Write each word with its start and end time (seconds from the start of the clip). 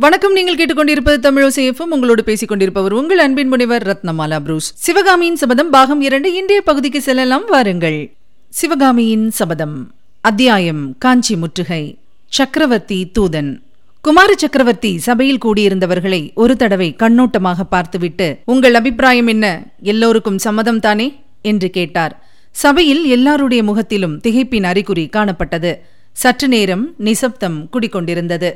வணக்கம். 0.00 0.32
நீங்கள் 0.32 0.54
கேட்டுக்கொண்டிருப்பது 0.54 1.18
தமிழோசேஃபும் 1.22 1.88
உங்களோடு 1.90 2.24
பேசிக் 2.24 2.48
கொண்டிருப்பவர் 2.48 2.92
உங்கள் 2.92 3.18
அன்பின் 3.18 3.48
முனைவர் 3.48 3.82
ரத்னமாலா 3.82 4.40
புரூஸ். 4.40 4.72
சிவகாமியின் 4.74 5.36
சபதம் 5.36 5.70
பாகம் 5.70 6.00
இரண்டு. 6.00 6.34
இன்றைய 6.34 6.62
பகுதிக்கு 6.62 7.02
செல்லலாம். 7.02 7.44
வாருங்கள். 7.46 8.12
சிவகாமியின் 8.48 9.30
சபதம். 9.30 9.94
அத்தியாயம். 10.20 10.98
காஞ்சி 10.98 11.36
முற்றுகை. 11.36 11.98
சக்கரவர்த்தி 12.28 13.10
தூதன். 13.18 13.62
குமார 14.00 14.34
சக்கரவர்த்தி 14.36 14.98
சபையில் 14.98 15.38
கூடியிருந்தவர்களை 15.44 16.34
ஒரு 16.34 16.56
தடவை 16.56 16.96
கண்ணோட்டமாக 16.98 17.60
பார்த்துவிட்டு 17.70 18.38
உங்கள் 18.44 18.74
அபிப்பிராயம் 18.74 19.26
என்ன? 19.26 19.66
எல்லோருக்கும் 19.80 20.38
சம்மதம் 20.38 20.80
தானே? 20.80 21.16
என்று 21.42 21.70
கேட்டார். 21.70 22.26
சபையில் 22.50 23.04
எல்லாருடைய 23.04 23.62
முகத்திலும் 23.62 24.20
திகைப்பின் 24.20 24.62
அறிகுறி 24.62 25.08
காணப்பட்டது. 25.12 25.76
சற்று 26.12 26.48
நேரம் 26.48 26.94
நிசப்தம் 26.98 27.68
குடிக்கொண்டிருந்தது. 27.72 28.52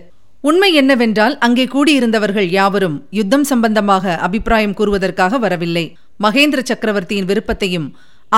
உண்மை 0.49 0.69
என்னவென்றால் 0.79 1.35
அங்கே 1.47 1.65
கூடியிருந்தவர்கள் 1.75 2.49
யாவரும் 2.57 2.97
யுத்தம் 3.19 3.47
சம்பந்தமாக 3.51 4.15
அபிப்பிராயம் 4.27 4.75
கூறுவதற்காக 4.79 5.39
வரவில்லை. 5.45 5.85
மகேந்திர 6.25 6.61
சக்கரவர்த்தியின் 6.71 7.29
விருப்பத்தையும் 7.31 7.87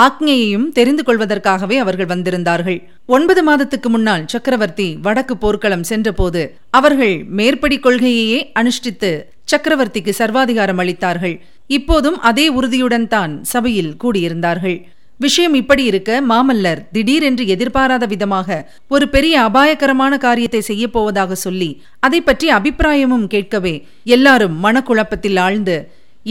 ஆக்ஞையையும் 0.05 0.69
தெரிந்து 0.79 1.03
கொள்வதற்காகவே 1.09 1.77
அவர்கள் 1.85 2.11
வந்திருந்தார்கள். 2.13 2.79
ஒன்பது 3.17 3.43
மாதத்துக்கு 3.49 3.91
முன்னால் 3.95 4.25
சக்கரவர்த்தி 4.35 4.89
வடக்கு 5.07 5.37
போர்க்களம் 5.45 5.85
சென்றபோது 5.91 6.43
அவர்கள் 6.79 7.17
மேற்படி 7.39 7.79
கொள்கையையே 7.87 8.41
அனுஷ்டித்து 8.61 9.11
சக்கரவர்த்திக்கு 9.53 10.15
சர்வாதிகாரம் 10.23 10.83
அளித்தார்கள். 10.83 11.37
இப்போதும் 11.79 12.19
அதே 12.31 12.47
உறுதியுடன் 12.59 13.09
தான் 13.15 13.35
சபையில் 13.55 13.93
கூடியிருந்தார்கள். 14.05 14.79
விஷயம் 15.21 15.55
இப்படி 15.61 15.85
இருக்க 15.91 16.11
மாமல்லர் 16.31 16.81
திடீரென்று 16.95 17.45
எதிர்பாராத 17.55 18.05
விதமாக 18.07 18.49
ஒரு 18.95 19.07
பெரிய 19.15 19.35
அபாயகரமான 19.49 20.15
காரியத்தை 20.25 20.61
செய்யப் 20.69 20.95
போவதாக 20.97 21.35
சொல்லி 21.45 21.69
அதை 22.07 22.21
பற்றி 22.21 22.49
அபிப்பிராயமும் 22.57 23.27
கேட்கவே 23.35 23.75
எல்லாரும் 24.17 24.57
மனக்குழப்பத்தில் 24.65 25.41
ஆழ்ந்து 25.45 25.77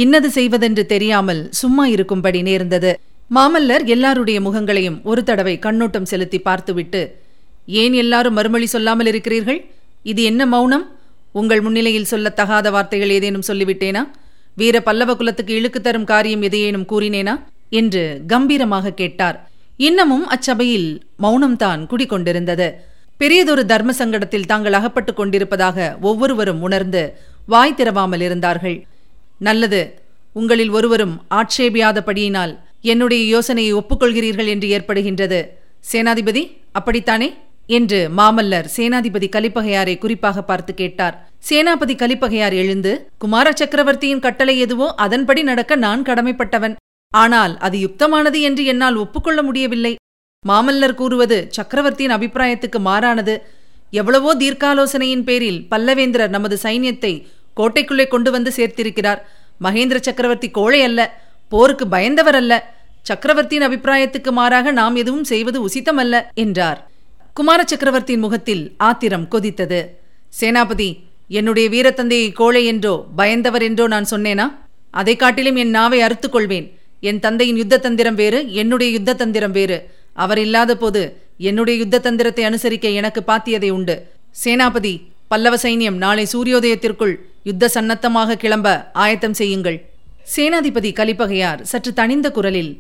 இன்னது 0.04 0.30
செய்வதென்று 0.38 0.84
தெரியாமல் 0.86 1.42
சும்மா 1.60 1.84
இருக்கும்படி 1.88 2.40
நேர்ந்தது. 2.42 2.92
மாமல்லர் 3.32 3.84
எல்லாருடைய 3.94 4.38
முகங்களையும் 4.48 4.98
ஒரு 5.04 5.22
தடவை 5.24 5.56
கண்ணோட்டம் 5.66 6.10
செலுத்தி 6.12 6.40
பார்த்துவிட்டு 6.40 7.02
ஏன் 7.82 7.96
எல்லாரும் 8.04 8.38
மறுமொழி 8.38 8.68
சொல்லாமல் 8.74 9.10
இருக்கிறீர்கள்? 9.12 9.60
இது 10.12 10.22
என்ன 10.24 10.42
மௌனம்? 10.46 10.86
உங்கள் 11.40 11.64
முன்னிலையில் 11.66 12.12
சொல்லத்தகாத 12.12 12.70
வார்த்தைகள் 12.76 13.16
ஏதேனும் 13.18 13.48
சொல்லிவிட்டேனா? 13.48 14.04
வீர 14.62 14.76
பல்லவ 14.82 15.14
குலத்துக்கு 15.16 15.54
இழுக்கு 15.60 15.80
தரும் 15.82 16.10
காரியம் 16.14 16.46
எதையேனும் 16.50 16.90
கூறினேனா? 16.92 17.36
என்று 17.76 18.04
கம்பீரமாக 18.28 18.94
கேட்டார். 18.94 19.38
இன்னமும் 19.78 20.26
அச்சபையில் 20.28 20.90
மௌனம்தான் 21.22 21.82
குடிகொண்டிருந்தது. 21.92 22.68
பெரியதொரு 23.18 23.64
தர்ம 23.66 23.92
சங்கடத்தில் 23.98 24.50
தாங்கள் 24.52 24.74
அகப்பட்டுக் 24.74 25.16
கொண்டிருப்பதாக 25.16 25.98
ஒவ்வொருவரும் 26.02 26.62
உணர்ந்து 26.62 27.04
வாய் 27.48 27.78
திறவாமல் 27.78 28.22
இருந்தார்கள். 28.22 28.78
நல்லது 29.40 29.82
உங்களில் 30.34 30.70
ஒருவரும் 30.70 31.16
ஆட்சேபியாதபடியினால் 31.30 32.54
என்னுடைய 32.82 33.24
யோசனையை 33.26 33.74
ஒப்புக்கொள்கிறீர்கள் 33.74 34.48
என்று 34.48 34.68
ஏற்படுகின்றது. 34.78 35.40
சேனாதிபதி 35.92 36.44
அப்படித்தானே? 36.72 37.30
என்று 37.68 38.00
மாமல்லர் 38.18 38.68
சேனாதிபதி 38.76 39.28
கலிப்பகையாரை 39.36 39.98
குறிப்பாக 39.98 40.42
பார்த்து 40.44 40.74
கேட்டார். 40.74 41.16
சேனாபதி 41.50 41.94
கலிப்பகையார் 41.96 42.56
எழுந்து 42.62 42.92
குமார 43.18 43.52
சக்கரவர்த்தியின் 43.52 44.24
கட்டளை 44.26 44.56
எதுவோ 44.60 44.88
அதன்படி 44.96 45.44
நடக்க 45.44 45.76
நான் 45.76 46.02
கடமைப்பட்டவன். 46.02 46.76
ஆனால் 47.24 47.54
அது 47.66 47.78
யுக்தமானது 47.86 48.40
என்று 48.48 48.64
என்னால் 48.72 48.98
ஒப்புக்கொள்ள 49.04 49.40
முடியவில்லை. 49.48 49.94
மாமல்லர் 50.46 51.00
கூறுவது 51.02 51.38
சக்கரவர்த்தியின் 51.58 52.16
அபிப்பிராயத்துக்கு 52.16 52.80
மாறானது. 52.90 53.36
எவ்வளவோ 54.00 54.32
தீர்க்காலோசனையின் 54.36 55.26
பேரில் 55.30 55.60
பல்லவேந்திரர் 55.72 56.36
நமது 56.36 56.56
சைன்யத்தை 56.64 57.14
கோட்டைக்குள்ளே 57.60 58.06
கொண்டு 58.08 58.30
வந்து 58.36 58.52
சேர்த்திருக்கிறார். 58.58 59.22
மகேந்திர 59.66 59.98
சக்கரவர்த்தி 60.08 60.50
கோழை 60.58 60.80
அல்ல 60.88 61.02
போருக்கு 61.52 61.86
பயந்தவர் 61.96 62.38
அல்ல. 62.42 62.54
சக்கரவர்த்தியின் 63.10 63.66
அபிப்பிராயத்துக்கு 63.68 64.32
மாறாக 64.32 64.72
நாம் 64.82 64.96
எதுவும் 65.02 65.28
செய்வது 65.32 65.58
உசித்தமல்ல 65.68 66.16
என்றார். 66.44 66.80
குமார 67.34 67.60
சக்கரவர்த்தியின் 67.72 68.24
முகத்தில் 68.26 68.64
ஆத்திரம் 68.88 69.28
கொதித்தது. 69.34 69.80
சேனாபதி 70.40 70.90
என்னுடைய 71.30 71.68
வீரத்தந்தையை 71.74 72.30
கோழை 72.40 72.64
என்றோ 72.72 72.94
பயந்தவர் 73.18 73.64
என்றோ 73.68 73.86
நான் 73.94 74.12
சொன்னேனா? 74.12 74.48
அதை 74.94 75.16
காட்டிலும் 75.16 75.60
என் 75.64 75.76
நாவை 75.78 76.00
அறுத்துக் 76.02 76.36
கொள்வேன். 76.36 76.68
என் 77.10 77.20
தந்தையின் 77.26 77.60
யுத்த 77.62 77.80
தந்திரம் 77.86 78.18
வேறு 78.22 78.40
என்னுடைய 78.62 78.90
யுத்த 78.96 79.16
தந்திரம் 79.22 79.56
வேறு. 79.58 79.78
அவர் 80.24 80.40
இல்லாத 80.46 80.72
போது 80.78 81.02
என்னுடைய 81.50 81.76
யுத்த 81.82 82.02
தந்திரத்தை 82.06 82.44
அனுசரிக்க 82.50 82.88
எனக்கு 83.00 83.22
பாத்தியதை 83.32 83.70
உண்டு. 83.78 83.96
சேனாபதி 84.44 84.94
பல்லவ 85.28 85.56
சைன்யம் 85.64 85.98
நாளை 86.04 86.26
சூரியோதயத்திற்குள் 86.34 87.14
யுத்த 87.44 87.70
சன்னத்தமாக 87.76 88.38
கிளம்ப 88.44 88.68
ஆயத்தம் 88.94 89.38
செய்யுங்கள். 89.40 89.78
சேனாதிபதி 90.36 90.92
கலிப்பகையார் 91.00 91.62
சற்று 91.72 91.94
தனிந்த 91.94 92.28
குரலில் 92.32 92.72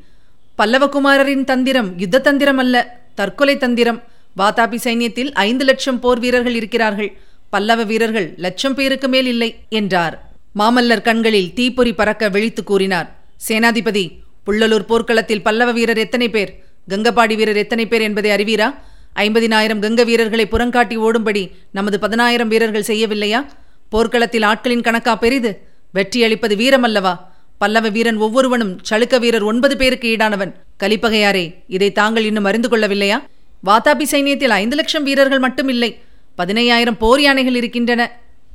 பல்லவகுமாரரின் 0.59 1.45
தந்திரம் 1.51 1.89
யுத்த 1.97 2.23
தந்திரம் 2.27 2.59
அல்ல 2.63 2.75
தற்கொலை 3.15 3.55
தந்திரம். 3.57 3.99
வாதாபி 4.37 4.77
சைன்யத்தில் 4.85 5.31
ஐந்து 5.47 5.63
லட்சம் 5.65 5.99
போர் 6.03 6.19
வீரர்கள் 6.19 6.55
இருக்கிறார்கள். 6.59 7.11
பல்லவ 7.53 7.83
வீரர்கள் 7.83 8.27
லட்சம் 8.45 8.75
பேருக்கு 8.77 9.07
மேல் 9.07 9.29
இல்லை 9.33 9.49
என்றார். 9.79 10.15
மாமல்லர் 10.59 11.05
கண்களில் 11.09 11.53
தீப்பொறி 11.53 11.93
பறக்க 11.93 12.29
விழித்து 12.29 12.61
கூறினார். 12.63 13.09
சேனாதிபதி 13.47 14.05
புள்ளலூர் 14.45 14.87
போர்க்களத்தில் 14.89 15.41
பல்லவ 15.41 15.71
வீரர் 15.71 15.97
எத்தனை 15.97 16.29
பேர்? 16.29 16.51
கங்கபாடி 16.89 17.35
வீரர் 17.35 17.55
எத்தனை 17.55 17.87
பேர் 17.87 18.01
என்பதை 18.01 18.31
அறிவீரா? 18.31 18.67
ஐம்பதினாயிரம் 19.15 19.81
கங்க 19.81 20.03
வீரர்களை 20.05 20.45
புறங்காட்டி 20.51 20.95
ஓடும்படி 20.97 21.51
நமது 21.71 21.99
பதினாயிரம் 21.99 22.47
வீரர்கள் 22.47 22.89
செய்யவில்லையா? 22.91 23.45
போர்க்களத்தில் 23.89 24.43
ஆட்களின் 24.43 24.85
கணக்கா 24.87 25.15
பெரிது? 25.15 25.51
வெற்றி 25.91 26.23
அளிப்பது 26.23 26.55
வீரமல்லவா? 26.55 27.13
பல்லவ 27.57 27.89
வீரன் 27.89 28.17
ஒவ்வொருவனும் 28.17 28.73
சளுக்க 28.89 29.19
வீரர் 29.19 29.43
ஒன்பது 29.43 29.77
பேருக்கு 29.77 30.07
ஈடானவன். 30.15 30.51
கலிப்பகையாரே 30.83 31.45
இதை 31.67 31.91
தாங்கள் 31.91 32.23
இன்னும் 32.23 32.43
அறிந்து 32.43 32.69
கொள்ளவில்லையா? 32.69 33.17
வாதாபி 33.65 34.05
சைனியத்தில் 34.11 34.55
ஐந்து 34.61 34.75
லட்சம் 34.75 35.03
வீரர்கள் 35.03 35.39
மட்டும் 35.39 35.67
இல்லை 35.67 35.91
பதினையாயிரம் 36.37 36.97
போர் 36.97 37.21
யானைகள் 37.21 37.55
இருக்கின்றன 37.55 38.01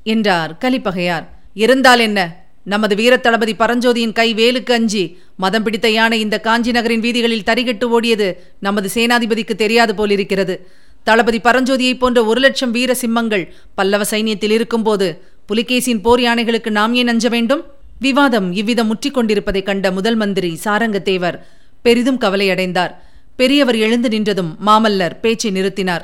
என்றார் 0.04 0.56
கலிப்பகையார். 0.60 1.26
இருந்தால் 1.54 1.98
என்ன? 1.98 2.20
நமது 2.64 2.94
வீரத்தளபதி 2.94 3.52
பரஞ்சோதியின் 3.58 4.12
கை 4.12 4.34
வேலுக்கு 4.34 4.72
அஞ்சி 4.72 5.18
மதம் 5.36 5.62
பிடித்த 5.62 5.90
யானை 5.90 6.20
இந்த 6.20 6.40
காஞ்சி 6.40 6.70
நகரின் 6.70 7.00
வீதிகளில் 7.00 7.46
தரிகட்டு 7.46 7.84
ஓடியது 7.84 8.36
நமது 8.60 8.88
சேனாதிபதிக்கு 8.94 9.54
தெரியாது 9.54 9.94
போலிருக்கிறது. 9.94 10.68
தளபதி 11.04 11.38
பரஞ்சோதியைப் 11.38 11.98
போன்ற 11.98 12.24
ஒரு 12.24 12.40
லட்சம் 12.40 12.70
வீர 12.70 12.96
சிம்மங்கள் 13.00 13.48
பல்லவ 13.74 14.04
சைன்யத்தில் 14.10 14.50
இருக்கும்போது 14.50 15.22
புலிகேசியின் 15.52 16.02
போர் 16.02 16.20
யானைகளுக்கு 16.20 16.70
நாம் 16.70 16.94
ஏன் 16.94 17.08
அஞ்ச 17.08 17.28
வேண்டும்? 17.28 17.64
விவாதம் 18.00 18.52
இவ்விதம் 18.52 18.86
முற்றிக் 18.86 19.14
கொண்டிருப்பதைக் 19.14 19.66
கண்ட 19.66 19.90
முதல் 19.90 20.14
மந்திரி 20.14 20.58
சாரங்கத்தேவர் 20.64 21.38
பெரிதும் 21.82 22.20
கவலையடைந்தார். 22.20 22.94
பெரியவர் 23.36 23.76
எழுந்து 23.76 24.08
நின்றதும் 24.08 24.54
மாமல்லர் 24.66 25.20
பேச்சை 25.20 25.50
நிறுத்தினார். 25.50 26.00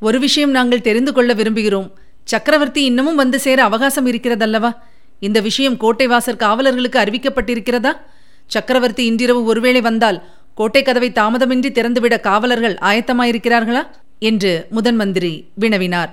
ஒரு 0.00 0.18
விஷயம் 0.18 0.50
நாங்கள் 0.50 0.80
தெரிந்து 0.80 1.12
கொள்ள 1.12 1.34
விரும்புகிறோம். 1.34 1.90
சக்கரவர்த்தி 2.24 2.84
இன்னமும் 2.84 3.16
வந்து 3.16 3.38
சேர 3.38 3.62
அவகாசம் 3.62 4.06
இருக்கிறதல்லவா? 4.06 4.70
இந்த 5.20 5.40
விஷயம் 5.40 5.76
கோட்டை 5.76 6.06
வாசற் 6.06 6.40
காவலர்களுக்கு 6.40 6.98
அறிவிக்கப்பட்டிருக்கிறதா? 6.98 7.96
சக்கரவர்த்தி 8.46 9.04
இன்றிரவு 9.04 9.44
ஒருவேளை 9.44 9.80
வந்தால் 9.80 10.24
கோட்டை 10.54 10.82
கதவை 10.82 11.10
தாமதமின்றி 11.10 11.70
திறந்துவிட 11.72 12.20
காவலர்கள் 12.20 12.76
ஆயத்தமாயிருக்கிறார்களா? 12.80 13.86
என்று 14.18 14.66
முதன் 14.70 14.96
மந்திரி 14.96 15.48
வினவினார். 15.60 16.10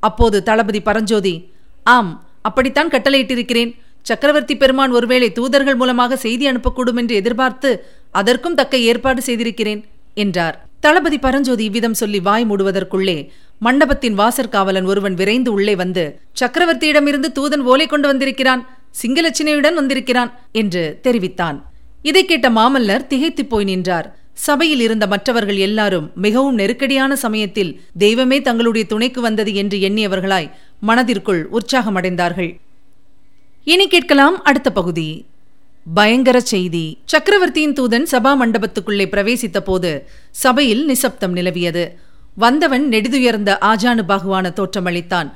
அப்போது 0.00 0.42
தளபதி 0.42 0.80
பரஞ்சோதி 0.80 1.50
ஆம் 1.82 2.24
அப்படித்தான் 2.42 2.88
கட்டளையிட்டிருக்கிறேன். 2.88 3.74
சக்கரவர்த்தி 4.02 4.56
பெருமான் 4.56 4.90
ஒருவேளை 4.90 5.32
தூதர்கள் 5.32 5.74
மூலமாக 5.74 6.16
செய்தி 6.16 6.50
அனுப்பக்கூடும் 6.50 6.96
என்று 6.96 7.14
எதிர்பார்த்து 7.14 7.86
அதற்கும் 8.10 8.54
தக்க 8.54 8.76
ஏற்பாடு 8.76 9.22
செய்திருக்கிறேன் 9.22 9.84
என்றார். 10.14 10.63
தளபதி 10.84 11.18
பரஞ்சோதி 11.18 11.64
இவ்விதம் 11.64 11.98
சொல்லி 12.00 12.18
வாய் 12.20 12.46
மூடுவதற்குள்ளே 12.50 13.28
மண்டபத்தின் 13.58 14.18
வாசற்காவலன் 14.18 14.84
ஒருவன் 14.84 15.14
விரைந்து 15.14 15.52
உள்ளே 15.52 15.74
வந்து 15.74 16.04
சக்கரவர்த்தியிடமிருந்து 16.40 17.28
தூதன் 17.38 17.62
ஓலை 17.62 17.86
கொண்டு 17.86 18.06
வந்திருக்கிறான் 18.08 18.62
சிங்களச்சினையுடன் 19.02 19.74
வந்திருக்கிறான் 19.74 20.30
என்று 20.52 20.82
தெரிவித்தான். 21.02 21.56
இதை 22.02 22.24
கேட்ட 22.24 22.48
மாமல்லர் 22.50 23.06
திகைத்துப் 23.06 23.50
போய் 23.50 23.64
நின்றார். 23.64 24.08
சபையில் 24.46 24.80
இருந்த 24.80 25.06
மற்றவர்கள் 25.06 25.56
எல்லாரும் 25.56 26.06
மிகவும் 26.14 26.54
நெருக்கடியான 26.54 27.16
சமயத்தில் 27.16 27.72
தெய்வமே 27.98 28.38
தங்களுடைய 28.42 28.84
துணைக்கு 28.86 29.20
வந்தது 29.20 29.54
என்று 29.54 29.78
எண்ணியவர்களாய் 29.78 30.50
மனதிற்குள் 30.80 31.42
உற்சாகமடைந்தார்கள். 31.52 32.52
இனி 33.64 33.86
கேட்கலாம் 33.88 34.42
அடுத்த 34.42 34.70
பகுதி. 34.72 35.08
பயங்கர 35.92 36.40
செய்தி. 36.40 36.98
சக்கரவர்த்தியின் 37.04 37.72
தூதன் 37.72 38.06
சபா 38.10 38.30
மண்டபத்துக்குள்ளே 38.40 39.06
பிரவேசித்த 39.10 39.58
போது 39.58 40.08
சபையில் 40.30 40.84
நிசப்தம் 40.84 41.36
நிலவியது. 41.36 41.88
வந்தவன் 42.36 42.88
நெடுதுயர்ந்த 42.88 43.58
ஆஜானு 43.60 44.02
பாகுவான 44.08 44.52
தோற்றமளித்தான். 44.52 45.32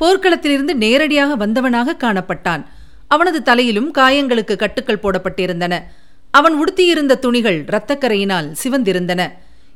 போர்க்களத்திலிருந்து 0.00 0.74
நேரடியாக 0.74 1.46
வந்தவனாக 1.46 1.96
காணப்பட்டான். 2.00 2.64
அவனது 3.08 3.42
தலையிலும் 3.42 3.94
காயங்களுக்கு 3.94 4.56
கட்டுக்கள் 4.56 5.02
போடப்பட்டிருந்தன. 5.02 5.82
அவன் 6.30 6.54
உடுத்தியிருந்த 6.54 7.18
துணிகள் 7.18 7.64
இரத்தக்கரையினால் 7.64 8.52
சிவந்திருந்தன. 8.64 9.28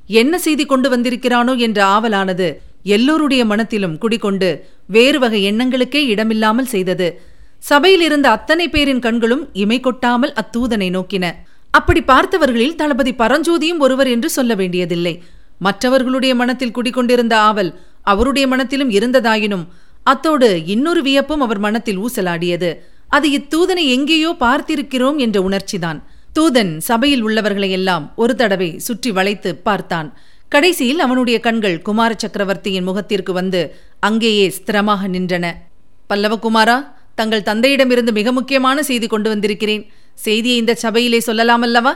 என்ன 0.06 0.38
செய்தி 0.38 0.66
கொண்டு 0.66 0.96
வந்திருக்கிறானோ 0.96 1.56
என்ற 1.56 1.84
ஆவலானது 1.84 2.58
எல்லோருடைய 2.82 3.44
மனத்திலும் 3.44 3.98
குடிகொண்டு 3.98 4.66
வேறு 4.86 5.18
வகை 5.18 5.52
எண்ணங்களுக்கே 5.52 6.04
இடமில்லாமல் 6.04 6.66
செய்தது. 6.66 7.22
சபையில் 7.62 8.04
இருந்த 8.06 8.26
அத்தனை 8.36 8.66
பேரின் 8.68 9.02
கண்களும் 9.06 9.42
இமை 9.62 9.78
கொட்டாமல் 9.80 10.32
அத்தூதனை 10.42 10.88
நோக்கின. 10.96 11.26
அப்படி 11.70 12.00
பார்த்தவர்களில் 12.10 12.78
தளபதி 12.80 13.12
பரஞ்சோதியும் 13.20 13.82
ஒருவர் 13.84 14.10
என்று 14.14 14.28
சொல்ல 14.36 14.52
வேண்டியதில்லை. 14.60 15.14
மற்றவர்களுடைய 15.66 16.32
மனத்தில் 16.40 16.74
குடிக்கொண்டிருந்த 16.76 17.34
ஆவல் 17.48 17.70
அவருடைய 18.12 18.46
மனத்திலும் 18.52 18.90
இருந்ததாயினும் 18.98 19.64
அத்தோடு 20.12 20.48
இன்னொரு 20.74 21.00
வியப்பும் 21.08 21.44
அவர் 21.46 21.60
மனத்தில் 21.66 22.00
ஊசலாடியது. 22.04 22.70
அது 23.16 23.26
இத்தூதனை 23.38 23.84
எங்கேயோ 23.96 24.30
பார்த்திருக்கிறோம் 24.44 25.18
என்ற 25.24 25.38
உணர்ச்சிதான். 25.48 26.00
தூதன் 26.36 26.72
சபையில் 26.88 27.24
உள்ளவர்களை 27.26 27.70
எல்லாம் 27.78 28.04
ஒரு 28.22 28.34
தடவை 28.40 28.68
சுற்றி 28.86 29.10
வளைத்து 29.18 29.50
பார்த்தான். 29.66 30.08
கடைசியில் 30.54 31.02
அவனுடைய 31.06 31.36
கண்கள் 31.46 31.76
குமார 31.88 32.12
சக்கரவர்த்தியின் 32.22 32.88
முகத்திற்கு 32.88 33.32
வந்து 33.40 33.60
அங்கேயே 34.08 34.46
ஸ்திரமாக 34.56 35.08
நின்றன. 35.14 35.46
பல்லவகுமாரா 36.10 36.76
தங்கள் 37.14 37.42
தந்தையிடமிருந்து 37.42 38.12
மிக 38.12 38.32
முக்கியமான 38.32 38.82
செய்தி 38.82 39.06
கொண்டு 39.06 39.28
வந்திருக்கிறேன். 39.28 39.90
செய்தியை 40.14 40.56
இந்த 40.56 40.74
சபையிலே 40.74 41.22
சொல்லலாமல்லவா? 41.26 41.92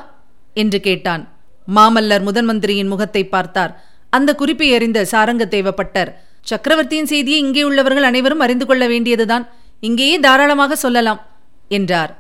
என்று 0.55 0.81
கேட்டான். 0.81 1.29
மாமல்லர் 1.75 2.23
முதன் 2.23 2.45
மந்திரியின் 2.45 2.87
முகத்தை 2.87 3.29
பார்த்தார். 3.29 3.85
அந்த 4.11 4.35
குறிப்பை 4.35 4.75
அறிந்த 4.75 5.07
சாரங்க 5.11 5.45
தேவப்பட்டர் 5.49 6.13
சக்கரவர்த்தியின் 6.41 7.07
செய்தியை 7.07 7.39
இங்கே 7.41 7.63
உள்ளவர்கள் 7.63 8.03
அனைவரும் 8.03 8.41
அறிந்து 8.41 8.67
கொள்ள 8.67 8.87
வேண்டியதுதான். 8.87 9.49
இங்கேயே 9.81 10.19
தாராளமாக 10.19 10.77
சொல்லலாம் 10.77 11.27
என்றார். 11.69 12.13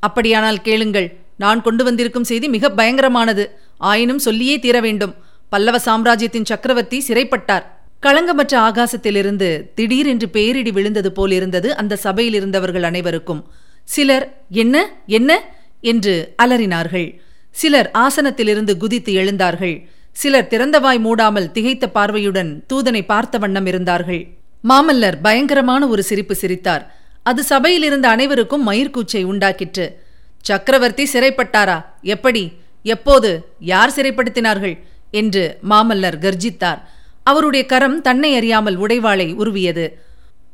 அப்படியானால் 0.00 0.60
கேளுங்கள். 0.60 1.08
நான் 1.38 1.62
கொண்டு 1.62 1.84
வந்திருக்கும் 1.84 2.24
செய்தி 2.24 2.48
மிக 2.48 2.68
பயங்கரமானது. 2.68 3.46
ஆயினும் 3.78 4.18
சொல்லியே 4.18 4.58
தீர 4.58 4.80
வேண்டும். 4.80 5.14
பல்லவ 5.48 5.78
சாம்ராஜ்யத்தின் 5.78 6.44
சக்கரவர்த்தி 6.44 7.04
சிறைப்பட்டார். 7.08 7.66
களங்கமற்ற 8.02 8.58
ஆகாசத்திலிருந்து 8.58 9.74
திடீரென்று 9.74 10.28
பேரிடி 10.28 10.70
விழுந்தது 10.70 11.12
போல் 11.12 11.30
இருந்தது 11.30 11.76
அந்த 11.76 11.96
சபையில் 11.96 12.34
இருந்தவர்கள் 12.34 12.82
அனைவருக்கும். 12.82 13.50
சிலர் 13.84 14.42
என்ன? 14.50 14.92
என்ன? 15.06 15.42
என்று 15.80 16.34
அலறினார்கள். 16.42 17.20
சிலர் 17.50 17.90
ஆசனத்திலிருந்து 17.94 18.76
குதித்து 18.76 19.12
எழுந்தார்கள். 19.12 19.86
சிலர் 20.12 20.46
திறந்தவாய் 20.50 20.98
மூடாமல் 20.98 21.50
திகைத்த 21.52 21.86
பார்வையுடன் 21.86 22.64
தூதனை 22.72 23.04
பார்த்த 23.04 23.38
வண்ணம் 23.38 23.66
இருந்தார்கள். 23.66 24.28
மாமல்லர் 24.68 25.14
பயங்கரமான 25.22 25.86
ஒரு 25.86 26.02
சிரிப்பு 26.02 26.34
சிரித்தார். 26.34 26.94
அது 27.22 27.42
சபையில் 27.42 27.82
இருந்த 27.82 28.08
அனைவருக்கும் 28.08 28.70
மயிர்கூச்சை 28.70 29.24
உண்டாக்கிற்று. 29.24 29.90
சக்கரவர்த்தி 30.40 31.08
சிறைப்பட்டாரா? 31.12 31.84
எப்படி? 32.02 32.52
எப்போது? 32.82 33.44
யார் 33.60 33.92
சிறைப்படுத்தினார்கள்? 33.96 34.78
என்று 35.10 35.58
மாமல்லர் 35.70 36.18
கர்ஜித்தார். 36.20 36.78
அவருடைய 37.30 37.62
கரம் 37.66 37.98
தன்னை 38.00 38.30
அறியாமல் 38.38 38.80
உடைவாளை 38.84 39.28
உருவியது. 39.42 39.86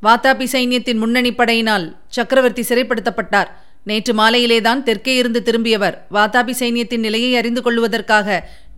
வாத்தாபி 0.03 0.47
சைன்யத்தின் 0.53 1.01
முன்னணி 1.03 1.33
படையினால் 1.33 1.85
சக்கரவர்த்தி 2.17 2.63
சிறைப்படுத்தப்பட்டார். 2.69 3.51
நேற்று 3.85 4.13
மாலையிலேதான் 4.15 4.83
தெற்கே 4.83 5.15
இருந்து 5.17 5.41
திரும்பியவர் 5.47 5.97
வாத்தாபி 6.17 6.55
சைன்யத்தின் 6.61 7.05
நிலையை 7.07 7.31
அறிந்து 7.37 7.61
கொள்வதற்காக 7.63 8.29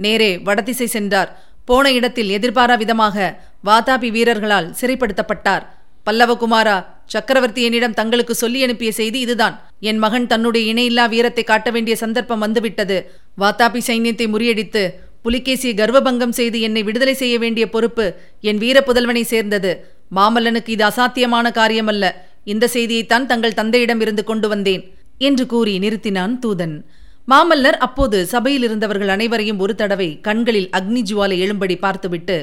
நேரே 0.04 0.30
வடதிசை 0.38 0.86
சென்றார். 0.86 1.30
போன 1.64 1.92
இடத்தில் 1.92 2.32
எதிர்பாரா 2.36 2.76
விதமாக 2.82 3.16
வாதாபி 3.64 4.08
வீரர்களால் 4.16 4.68
சிறைப்படுத்தப்பட்டார். 4.80 5.64
பல்லவகுமாரா 6.06 6.76
சக்கரவர்த்தி 7.12 7.62
என்னிடம் 7.62 7.98
தங்களுக்கு 8.00 8.34
சொல்லி 8.34 8.60
அனுப்பிய 8.62 8.90
செய்தி 8.92 9.18
இதுதான். 9.20 9.56
என் 9.80 10.00
மகன் 10.04 10.26
தன்னுடைய 10.26 10.64
இணையில்லா 10.72 11.04
வீரத்தை 11.08 11.44
காட்ட 11.44 11.68
வேண்டிய 11.70 11.94
சந்தர்ப்பம் 11.96 12.44
வந்துவிட்டது. 12.46 12.98
வாத்தாபி 13.40 13.80
சைன்யத்தை 13.88 14.26
முறியடித்து 14.34 14.82
புலிகேசியை 15.24 15.74
கர்வபங்கம் 15.80 16.34
செய்து 16.38 16.60
என்னை 16.60 16.82
விடுதலை 16.82 17.14
செய்ய 17.14 17.38
வேண்டிய 17.38 17.64
பொறுப்பு 17.74 18.06
என் 18.40 18.60
வீர 18.62 18.78
புதல்வனை 18.88 19.22
சேர்ந்தது. 19.32 19.72
மாமல்லனுக்கு 20.16 20.72
இது 20.76 20.84
அசாத்தியமான 20.88 21.46
காரியமல்ல. 21.60 22.04
இந்த 22.52 22.68
செய்தியைத்தான் 22.72 23.26
தங்கள் 23.26 23.58
தந்தையிடம் 23.60 24.00
இருந்து 24.00 24.24
கொண்டு 24.24 24.48
வந்தேன் 24.48 24.82
என்று 25.18 25.46
கூறி 25.46 25.78
நிறுத்தினான் 25.78 26.34
தூதன். 26.44 26.76
மாமல்லர் 27.28 27.78
அப்போது 27.86 28.18
சபையில் 28.26 28.62
இருந்தவர்கள் 28.62 29.08
அனைவரையும் 29.08 29.58
ஒரு 29.58 29.74
தடவை 29.74 30.08
கண்களில் 30.20 30.68
அக்னி 30.78 31.02
ஜுவாலை 31.10 31.36
எழும்படி 31.44 31.76
பார்த்துவிட்டு 31.78 32.36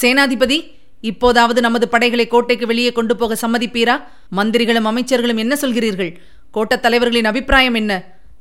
சேனாதிபதி 0.00 0.58
இப்போதாவது 1.00 1.60
நமது 1.60 1.86
படைகளை 1.88 2.26
கோட்டைக்கு 2.26 2.66
வெளியே 2.66 2.92
கொண்டு 2.92 3.16
போக 3.16 3.36
சம்மதிப்பீரா? 3.42 3.94
மந்திரிகளும் 4.36 4.88
அமைச்சர்களும் 4.90 5.42
என்ன 5.44 5.54
சொல்கிறீர்கள்? 5.62 6.12
கோட்டத் 6.50 6.82
தலைவர்களின் 6.84 7.28
அபிப்பிராயம் 7.30 7.74
என்ன? 7.74 7.92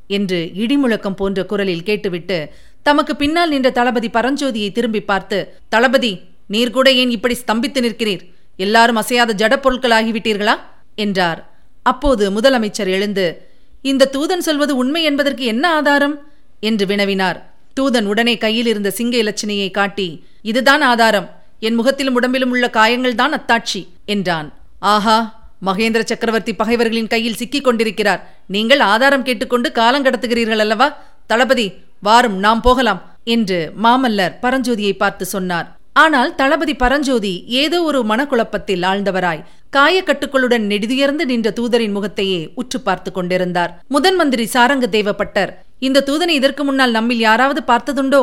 என்று 0.07 0.51
இடிமுழக்கம் 0.55 1.15
போன்ற 1.15 1.45
குரலில் 1.45 1.83
கேட்டுவிட்டு 1.83 2.53
தமக்கு 2.83 3.15
பின்னால் 3.15 3.49
நின்ற 3.49 3.69
தளபதி 3.69 4.09
பரஞ்சோதியை 4.09 4.71
திரும்பி 4.71 5.01
பார்த்து 5.01 5.57
தளபதி 5.69 6.21
நீர் 6.47 6.71
கூட 6.71 6.91
ஏன் 6.91 7.09
இப்படி 7.09 7.37
ஸ்தம்பித்து 7.47 7.81
நிற்கிறீர்? 7.81 8.19
எல்லாரும் 8.57 8.95
அசையாத 8.95 9.33
ஜடப்பொருட்களாகிவிட்டீர்களா 9.33 10.55
என்றார். 10.95 11.53
அப்போது 11.83 12.31
முதலமைச்சர் 12.31 12.87
எழுந்து 12.87 13.49
இந்த 13.81 14.09
தூதன் 14.11 14.37
சொல்வது 14.37 14.75
உண்மை 14.75 15.03
என்பதற்கு 15.03 15.45
என்ன 15.45 15.69
ஆதாரம்? 15.69 16.27
என்று 16.59 16.85
வினவினார். 16.85 17.41
தூதன் 17.79 18.05
உடனே 18.05 18.37
கையில் 18.37 18.65
இருந்த 18.65 18.91
சிங்க 18.91 19.17
இலச்சினையை 19.17 19.71
காட்டி 19.71 20.23
இதுதான் 20.41 20.81
ஆதாரம். 20.81 21.43
என் 21.59 21.73
முகத்திலும் 21.73 22.13
உடம்பிலும் 22.13 22.49
உள்ள 22.49 22.69
காயங்கள்தான் 22.73 23.33
அத்தாட்சி 23.33 23.87
என்றான். 24.05 24.53
ஆஹா! 24.79 25.44
மகேந்திர 25.61 26.03
சக்கரவர்த்தி 26.03 26.53
பகைவர்களின் 26.53 27.11
கையில் 27.13 27.39
சிக்கிக் 27.41 27.63
கொண்டிருக்கிறார். 27.63 28.21
நீங்கள் 28.47 28.79
ஆதாரம் 28.79 29.23
கேட்டுக்கொண்டு 29.23 29.71
காலம் 29.71 30.05
கடத்துகிறீர்கள் 30.05 30.63
அல்லவா? 30.65 30.87
தளபதி 31.27 31.67
வாரும் 31.99 32.37
நாம் 32.37 32.61
போகலாம் 32.61 33.01
என்று 33.23 33.59
மாமல்லர் 33.83 34.37
பரஞ்சோதியை 34.41 34.93
பார்த்து 34.97 35.25
சொன்னார். 35.25 35.67
ஆனால் 35.93 36.35
தளபதி 36.35 36.73
பரஞ்சோதி 36.73 37.31
ஏதோ 37.47 37.77
ஒரு 37.81 37.99
மனக்குழப்பத்தில் 38.03 38.83
ஆழ்ந்தவராய் 38.83 39.45
காயக்கட்டுக்களுடன் 39.75 40.65
நெடுதுயர்ந்து 40.71 41.23
நின்ற 41.25 41.49
தூதரின் 41.51 41.95
முகத்தையே 41.97 42.51
உற்று 42.55 42.79
பார்த்து 42.81 43.11
கொண்டிருந்தார். 43.11 43.71
முதன் 43.87 44.15
மந்திரி 44.15 44.45
சாரங்க 44.53 44.87
தேவப்பட்டர் 44.97 45.53
இந்த 45.79 46.03
தூதனை 46.09 46.29
இதற்கு 46.29 46.63
முன்னால் 46.63 46.91
நம்மில் 46.91 47.19
யாராவது 47.19 47.61
பார்த்ததுண்டோ? 47.67 48.21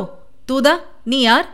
தூதா 0.51 0.75
நீ 1.05 1.21
யார்? 1.21 1.49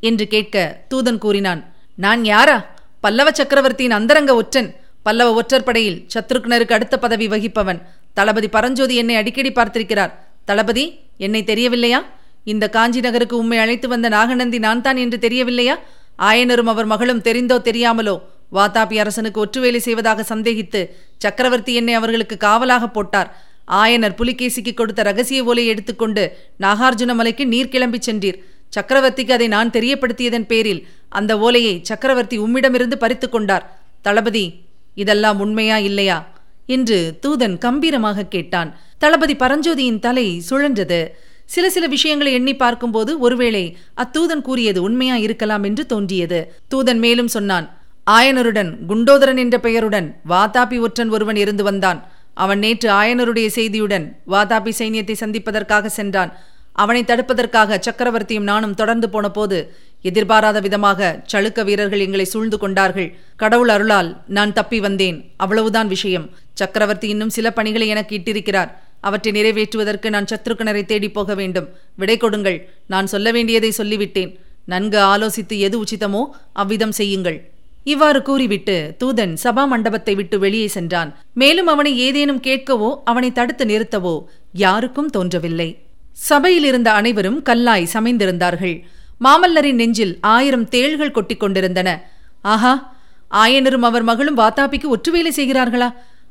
என்று 0.00 0.28
கேட்க 0.28 0.84
தூதன் 0.94 1.18
கூறினான். 1.18 1.60
நான் 1.96 2.24
யாரா? 2.24 2.56
பல்லவ 3.00 3.30
சக்கரவர்த்தியின் 3.30 3.98
அந்தரங்க 3.98 4.34
ஒற்றன் 4.34 4.70
பல்லவ 5.02 5.32
ஒற்றர் 5.32 5.66
படையில் 5.68 5.98
சத்ருக்னருக்கு 6.14 6.72
அடுத்த 6.72 6.98
பதவி 6.98 7.28
வகிப்பவன் 7.28 7.80
தளபதி 8.14 8.48
பரஞ்சோதி 8.48 8.94
என்னை 8.94 9.14
அடிக்கடி 9.14 9.50
பார்த்திருக்கிறார். 9.50 10.12
தளபதி 10.44 10.98
என்னை 11.16 11.44
தெரியவில்லையா? 11.44 12.04
இந்த 12.44 12.68
காஞ்சி 12.68 13.00
நகருக்கு 13.00 13.36
உம்மை 13.36 13.58
அழைத்து 13.58 13.88
வந்த 13.88 14.08
நாகநந்தி 14.08 14.58
நான் 14.58 14.82
தான் 14.82 14.96
என்று 14.96 15.18
தெரியவில்லையா? 15.18 15.78
ஆயனரும் 16.18 16.70
அவர் 16.72 16.86
மகளும் 16.86 17.20
தெரிந்தோ 17.20 17.56
தெரியாமலோ 17.68 18.22
வாதாபி 18.52 18.96
அரசனுக்கு 18.98 19.44
ஒற்றுவேலை 19.44 19.76
செய்வதாக 19.76 20.24
சந்தேகித்து 20.34 20.80
சக்கரவர்த்தி 21.18 21.74
என்னை 21.74 21.94
அவர்களுக்கு 21.94 22.36
காவலாக 22.36 22.86
போட்டார். 22.86 23.28
ஆயனர் 23.68 24.18
புலிகேசிக்கு 24.20 24.74
கொடுத்த 24.74 25.02
ரகசிய 25.02 25.44
ஓலையை 25.44 25.70
எடுத்துக்கொண்டு 25.72 26.22
நாகார்ஜுன 26.60 27.14
மலைக்கு 27.14 27.46
நீர் 27.46 27.68
கிளம்பி 27.68 27.98
சென்றீர். 27.98 28.38
சக்கரவர்த்திக்கு 28.76 29.32
அதை 29.32 29.48
நான் 29.48 29.70
தெரியப்படுத்தியதன் 29.70 30.46
பேரில் 30.46 30.86
அந்த 31.08 31.38
ஓலையை 31.38 31.80
சக்கரவர்த்தி 31.82 32.38
உம்மிடமிருந்து 32.38 32.94
பறித்து 32.94 33.28
கொண்டார். 33.28 33.66
தளபதி 34.02 34.44
இதெல்லாம் 34.94 35.40
உண்மையா 35.40 35.78
இல்லையா? 35.78 36.30
என்று 36.66 37.18
தூதன் 37.26 37.58
கம்பீரமாக 37.58 38.24
கேட்டான். 38.24 38.76
தளபதி 38.98 39.34
பரஞ்சோதியின் 39.34 39.98
தலை 39.98 40.42
சுழன்றது. 40.50 41.06
சில 41.44 41.70
சில 41.70 41.86
விஷயங்களை 41.86 42.32
எண்ணி 42.32 42.56
பார்க்கும்போது 42.56 43.18
ஒருவேளை 43.18 43.76
அத்தூதன் 43.96 44.40
கூறியது 44.40 44.82
உண்மையா 44.82 45.16
இருக்கலாம் 45.16 45.62
என்று 45.62 45.86
தோன்றியது. 45.86 46.54
தூதன் 46.74 46.98
மேலும் 46.98 47.28
சொன்னான் 47.28 47.78
ஆயனருடன் 48.10 48.76
குண்டோதரன் 48.88 49.38
என்ற 49.38 49.60
பெயருடன் 49.60 50.20
வாதாபி 50.28 50.80
ஒற்றன் 50.80 51.08
ஒருவன் 51.08 51.36
இருந்து 51.36 51.62
வந்தான். 51.62 52.08
அவன் 52.34 52.58
நேற்று 52.58 52.90
ஆயனருடைய 52.90 53.48
செய்தியுடன் 53.54 54.16
வாதாபி 54.28 54.72
சைன்யத்தை 54.78 55.12
சந்திப்பதற்காக 55.12 55.88
சென்றான். 55.88 56.36
அவனை 56.72 57.02
தடுப்பதற்காக 57.04 57.78
சக்கரவர்த்தியும் 57.86 58.50
நானும் 58.50 58.74
தொடர்ந்து 58.74 59.08
போன 59.10 59.26
போது 59.30 59.58
எதிர்பாராத 60.04 60.60
விதமாக 60.60 61.10
சளுக்க 61.32 61.64
வீரர்கள் 61.64 62.04
எங்களை 62.04 62.24
சூழ்ந்து 62.24 62.58
கொண்டார்கள். 62.58 63.08
கடவுள் 63.36 63.68
அருளால் 63.68 64.08
நான் 64.36 64.52
தப்பி 64.52 64.80
வந்தேன். 64.80 65.18
அவ்வளவுதான் 65.36 65.88
விஷயம். 65.88 66.26
சக்கரவர்த்தி 66.60 67.08
இன்னும் 67.08 67.34
சில 67.36 67.50
பணிகளை 67.50 67.86
எனக்கு 67.88 68.12
இட்டிருக்கிறார். 68.18 68.72
அவற்றை 69.00 69.32
நிறைவேற்றுவதற்கு 69.32 70.08
நான் 70.10 70.28
சத்ருக்கனரை 70.32 70.82
தேடி 70.84 71.10
போக 71.10 71.34
வேண்டும். 71.34 71.68
விடை 71.96 72.16
கொடுங்கள். 72.16 72.58
நான் 72.86 73.06
சொல்ல 73.06 73.30
வேண்டியதை 73.30 73.72
சொல்லிவிட்டேன். 73.78 74.32
நன்கு 74.64 74.98
ஆலோசித்து 75.12 75.56
எது 75.58 75.76
உச்சிதமோ 75.84 76.24
அவ்விதம் 76.52 76.96
செய்யுங்கள். 77.00 77.38
இவ்வாறு 77.84 78.22
கூறிவிட்டு 78.22 78.76
தூதன் 79.00 79.32
சபா 79.44 79.62
மண்டபத்தை 79.66 80.14
விட்டு 80.14 80.38
வெளியே 80.38 80.68
சென்றான். 80.68 81.10
மேலும் 81.34 81.66
அவனை 81.66 81.92
ஏதேனும் 81.98 82.44
கேட்கவோ 82.48 82.90
அவனை 83.04 83.32
தடுத்து 83.32 83.64
நிறுத்தவோ 83.64 84.14
யாருக்கும் 84.52 85.10
தோன்றவில்லை. 85.10 85.70
சபையில் 86.12 86.64
இருந்த 86.64 86.92
அனைவரும் 86.92 87.42
கல்லாய் 87.42 87.92
சமைந்திருந்தார்கள். 87.92 88.82
மாமல்லரின் 89.24 89.74
நெஞ்சில் 89.74 90.18
ஆயிரம் 90.20 90.68
தேள்கள் 90.68 91.10
கொட்டிக் 91.10 91.40
கொண்டிருந்தன 91.40 91.88
ஆஹா 92.42 92.94
ஆயனரும் 93.30 93.86
அவர் 93.88 94.02
மகளும் 94.02 94.38
வாத்தாபிக்கு 94.38 94.88
ஒற்றுவேலை 94.94 95.32
செய்கிறார்களா? 95.36 95.88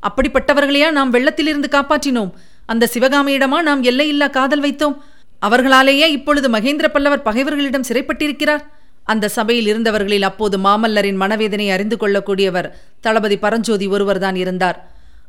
அப்படிப்பட்டவர்களையா 0.08 0.92
நாம் 0.92 1.14
வெள்ளத்திலிருந்து 1.14 1.70
காப்பாற்றினோம்? 1.72 2.32
அந்த 2.66 2.90
சிவகாமியிடமா 2.94 3.62
நாம் 3.62 3.84
எல்லையில்லா 3.84 4.28
காதல் 4.28 4.62
வைத்தோம்? 4.62 4.96
அவர்களாலேயே 5.42 6.08
இப்பொழுது 6.18 6.48
மகேந்திர 6.50 6.88
பல்லவர் 6.88 7.22
பகைவர்களிடம் 7.22 7.88
சிறைப்பட்டிருக்கிறார். 7.90 8.64
அந்த 9.04 9.28
சபையில் 9.28 9.68
இருந்தவர்களில் 9.68 10.22
அப்போது 10.22 10.58
மாமல்லரின் 10.58 11.16
மனவேதனை 11.16 11.70
அறிந்து 11.70 11.98
கொள்ளக்கூடியவர் 11.98 12.72
தளபதி 13.02 13.38
பரஞ்சோதி 13.38 13.88
ஒருவர்தான் 13.88 14.36
இருந்தார். 14.36 14.78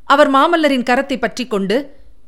அவர் 0.05 0.31
மாமல்லரின் 0.31 0.89
கரத்தை 0.91 1.17
பற்றி 1.21 1.47
கொண்டு 1.47 1.77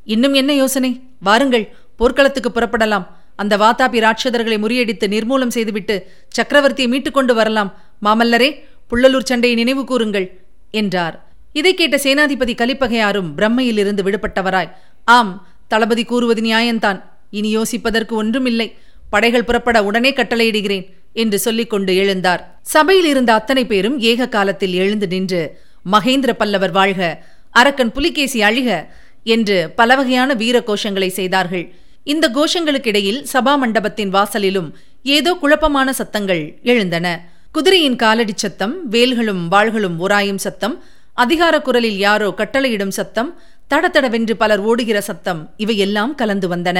இன்னும் 0.04 0.32
என்ன 0.32 0.54
யோசனை? 0.54 1.00
வாருங்கள் 1.20 1.66
போர்க்களத்துக்கு 1.96 2.50
புறப்படலாம். 2.50 3.06
அந்த 3.36 3.56
வாத்தாபி 3.56 3.98
ராட்சதர்களை 4.06 4.58
முறியடித்து 4.58 5.06
நிர்மூலம் 5.08 5.54
செய்துவிட்டு 5.56 6.10
சக்கரவர்த்தியை 6.36 6.88
மீட்டுக் 6.88 7.14
கொண்டு 7.14 7.34
வரலாம். 7.34 7.74
மாமல்லரே 8.02 8.48
புள்ளலூர் 8.90 9.30
சண்டையை 9.30 9.58
நினைவு 9.58 9.84
கூறுங்கள் 9.84 10.40
என்றார். 10.70 11.26
இதை 11.52 11.74
கேட்ட 11.74 11.96
சேனாதிபதி 11.96 12.54
கலிப்பகையாரும் 12.54 13.32
பிரம்மையிலிருந்து 13.36 14.02
விடுபட்டவராய் 14.06 14.70
ஆம் 15.04 15.46
தளபதி 15.68 16.04
கூறுவது 16.04 16.42
நியாயம்தான். 16.42 17.02
இனி 17.30 17.56
யோசிப்பதற்கு 17.56 18.12
ஒன்றுமில்லை. 18.12 18.76
படைகள் 19.10 19.44
புறப்பட 19.44 19.84
உடனே 19.84 20.12
கட்டளையிடுகிறேன் 20.12 20.86
என்று 21.12 21.38
சொல்லிக்கொண்டு 21.38 21.92
எழுந்தார். 21.92 22.40
சபையில் 22.62 23.04
இருந்த 23.04 23.32
அத்தனை 23.32 23.66
பேரும் 23.66 23.98
ஏக 23.98 24.28
காலத்தில் 24.28 24.74
எழுந்து 24.74 25.06
நின்று 25.06 25.58
மகேந்திர 25.92 26.32
பல்லவர் 26.32 26.70
வாழ்க 26.70 27.24
அரக்கன் 27.50 27.92
புலிகேசி 27.92 28.40
அழிக 28.40 28.86
என்று 29.24 29.70
பல 29.70 29.96
வகையான 29.96 30.34
வீர 30.34 30.62
கோஷங்களை 30.66 31.08
செய்தார்கள். 31.08 31.74
இந்த 32.12 32.26
கோஷங்களுக்கிடையில் 32.36 33.20
சபா 33.32 33.52
மண்டபத்தின் 33.60 34.10
வாசலிலும் 34.16 34.68
ஏதோ 35.16 35.30
குழப்பமான 35.42 35.88
சத்தங்கள் 36.00 36.42
எழுந்தன. 36.62 37.06
குதிரையின் 37.52 37.98
காலடி 38.02 38.34
சத்தம் 38.36 38.74
வேல்களும் 38.90 39.42
வாள்களும் 39.52 39.96
உராயும் 40.04 40.40
சத்தம் 40.44 40.74
அதிகார 41.22 41.54
குரலில் 41.60 41.98
யாரோ 42.06 42.28
கட்டளையிடும் 42.40 42.94
சத்தம் 42.98 43.30
தடதடவென்று 43.70 44.34
பலர் 44.42 44.62
ஓடுகிற 44.70 44.98
சத்தம் 45.00 45.40
இவையெல்லாம் 45.56 46.14
கலந்து 46.14 46.48
வந்தன. 46.54 46.78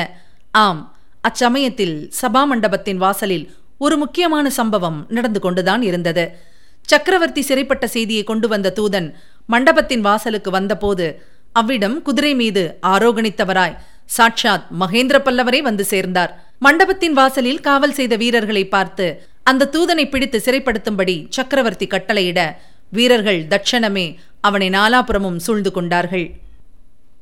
ஆம் 0.64 0.81
அச்சமயத்தில் 1.28 1.97
சபா 2.21 2.43
மண்டபத்தின் 2.50 3.00
வாசலில் 3.04 3.47
ஒரு 3.78 3.97
முக்கியமான 3.97 4.47
சம்பவம் 4.50 4.99
நடந்து 5.09 5.40
கொண்டுதான் 5.40 5.83
இருந்தது. 5.83 6.25
சக்கரவர்த்தி 6.93 7.43
சிறைப்பட்ட 7.43 7.85
செய்தியை 7.87 8.25
கொண்டு 8.25 8.47
வந்த 8.49 8.75
தூதன் 8.78 9.09
மண்டபத்தின் 9.47 10.04
வாசலுக்கு 10.09 10.50
வந்தபோது 10.50 11.07
அவ்விடம் 11.61 11.97
குதிரை 12.02 12.35
மீது 12.35 12.62
ஆரோகணித்தவராய் 12.93 13.76
சாட்சாத் 14.04 14.66
மகேந்திர 14.80 15.18
பல்லவரே 15.25 15.61
வந்து 15.62 15.84
சேர்ந்தார். 15.84 16.44
மண்டபத்தின் 16.58 17.12
வாசலில் 17.12 17.61
காவல் 17.61 17.92
செய்த 17.92 18.16
வீரர்களை 18.16 18.68
பார்த்து 18.68 19.26
அந்த 19.42 19.68
தூதனை 19.73 20.11
பிடித்து 20.11 20.42
சிறைப்படுத்தும்படி 20.44 21.26
சக்கரவர்த்தி 21.28 21.87
கட்டளையிட 21.87 22.56
வீரர்கள் 22.90 23.46
தட்சணமே 23.49 24.16
அவனை 24.40 24.70
நாலாபுரமும் 24.70 25.37
சூழ்ந்து 25.37 25.70
கொண்டார்கள். 25.73 26.30